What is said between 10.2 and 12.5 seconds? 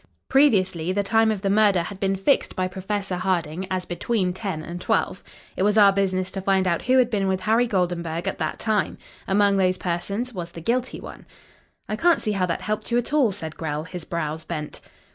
was the guilty one." "I can't see how